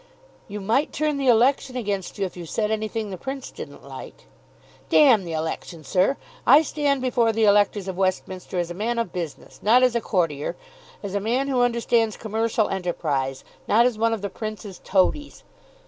"You 0.47 0.61
might 0.61 0.91
turn 0.91 1.17
the 1.17 1.27
election 1.27 1.75
against 1.77 2.17
you 2.17 2.25
if 2.25 2.35
you 2.35 2.47
said 2.47 2.71
anything 2.71 3.11
the 3.11 3.19
Prince 3.19 3.51
didn't 3.51 3.83
like." 3.87 4.25
"D 4.89 4.97
the 5.15 5.33
election, 5.33 5.83
sir. 5.83 6.17
I 6.43 6.63
stand 6.63 7.03
before 7.03 7.31
the 7.31 7.43
electors 7.43 7.87
of 7.87 7.97
Westminster 7.99 8.57
as 8.57 8.71
a 8.71 8.73
man 8.73 8.97
of 8.97 9.13
business, 9.13 9.59
not 9.61 9.83
as 9.83 9.93
a 9.93 10.01
courtier, 10.01 10.55
as 11.03 11.13
a 11.13 11.19
man 11.19 11.49
who 11.49 11.61
understands 11.61 12.17
commercial 12.17 12.67
enterprise, 12.67 13.43
not 13.67 13.85
as 13.85 13.95
one 13.99 14.11
of 14.11 14.23
the 14.23 14.29
Prince's 14.31 14.79
toadies. 14.83 15.43